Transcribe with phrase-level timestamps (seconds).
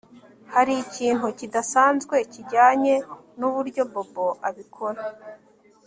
[0.53, 2.95] Hari ikintu kidasanzwe kijyanye
[3.37, 5.01] nuburyo Bobo abikora